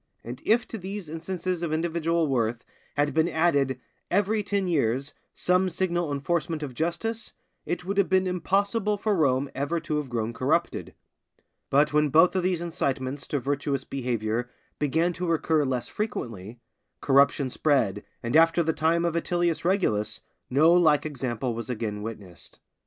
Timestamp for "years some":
4.67-5.69